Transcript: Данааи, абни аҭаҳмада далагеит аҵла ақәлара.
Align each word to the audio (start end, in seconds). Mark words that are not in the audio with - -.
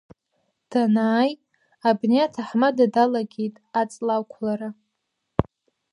Данааи, 0.69 1.31
абни 1.87 2.19
аҭаҳмада 2.25 2.85
далагеит 2.93 3.55
аҵла 3.81 4.15
ақәлара. 4.19 4.69